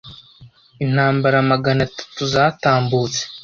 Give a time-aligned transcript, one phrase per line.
[0.85, 3.21] intambara magana atatu zatambutse